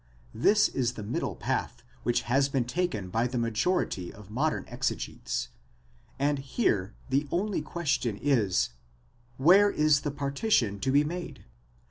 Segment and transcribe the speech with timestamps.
[0.33, 5.49] This is the middle path which has been taken by the majority of modern exegetists,
[6.17, 8.71] and here the only question is:
[9.37, 11.45] where is the partition to be made?